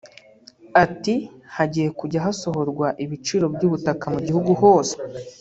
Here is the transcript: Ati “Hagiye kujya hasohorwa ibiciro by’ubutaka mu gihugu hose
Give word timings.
Ati 0.83 1.15
“Hagiye 1.55 1.87
kujya 1.99 2.19
hasohorwa 2.25 2.87
ibiciro 3.03 3.45
by’ubutaka 3.55 4.05
mu 4.13 4.19
gihugu 4.27 4.51
hose 4.61 4.93